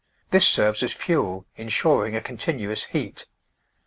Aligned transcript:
This 0.31 0.47
serves 0.47 0.81
as 0.81 0.93
fuel, 0.93 1.45
insuring 1.57 2.15
a 2.15 2.21
continuous 2.21 2.85
heat. 2.85 3.27